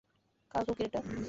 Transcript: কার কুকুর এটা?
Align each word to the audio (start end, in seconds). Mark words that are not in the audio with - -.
কার 0.51 0.63
কুকুর 0.67 0.85
এটা? 0.85 0.99